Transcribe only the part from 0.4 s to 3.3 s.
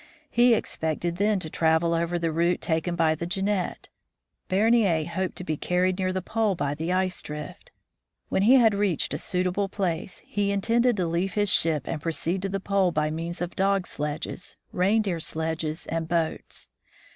expected then to travel over the route taken by the